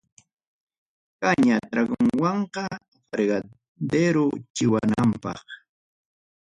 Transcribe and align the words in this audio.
Caña 1.21 1.55
tragonwan 1.71 2.39
fregaderochiwanampaq. 3.09 5.39